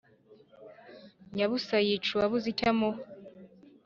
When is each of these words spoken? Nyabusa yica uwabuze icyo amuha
Nyabusa 1.35 1.75
yica 1.87 2.09
uwabuze 2.13 2.47
icyo 2.53 2.65
amuha 2.71 3.01